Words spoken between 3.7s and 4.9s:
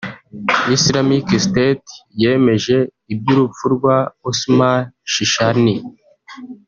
rwa Omar